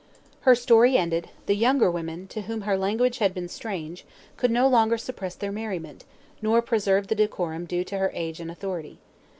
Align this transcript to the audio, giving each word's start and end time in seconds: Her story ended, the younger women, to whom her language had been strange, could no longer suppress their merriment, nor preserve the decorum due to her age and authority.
Her 0.49 0.55
story 0.55 0.97
ended, 0.97 1.29
the 1.45 1.53
younger 1.55 1.91
women, 1.91 2.25
to 2.29 2.41
whom 2.41 2.61
her 2.61 2.75
language 2.75 3.19
had 3.19 3.35
been 3.35 3.47
strange, 3.47 4.03
could 4.35 4.49
no 4.49 4.67
longer 4.67 4.97
suppress 4.97 5.35
their 5.35 5.51
merriment, 5.51 6.05
nor 6.41 6.59
preserve 6.63 7.05
the 7.05 7.13
decorum 7.13 7.65
due 7.65 7.83
to 7.83 7.99
her 7.99 8.09
age 8.15 8.39
and 8.39 8.49
authority. 8.49 8.97